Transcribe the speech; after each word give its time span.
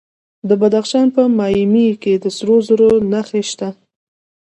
د 0.49 0.51
بدخشان 0.61 1.07
په 1.15 1.21
مایمي 1.37 1.87
کې 2.01 2.13
د 2.23 2.25
سرو 2.37 2.55
زرو 2.67 2.91
نښې 3.11 3.41
شته. 3.51 3.69